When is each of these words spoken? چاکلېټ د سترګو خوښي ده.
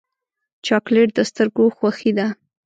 چاکلېټ 0.65 1.09
د 1.15 1.19
سترګو 1.29 1.65
خوښي 1.77 2.11
ده. 2.17 2.27